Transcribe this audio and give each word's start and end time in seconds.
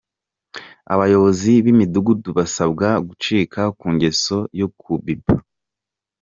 Abayobozi 0.93 1.51
b’imidugudu 1.63 2.29
basabwe 2.37 2.85
gucika 3.07 3.61
ku 3.79 3.87
ngeso 3.93 4.37
yo 4.59 4.67
kubipa 4.79 5.35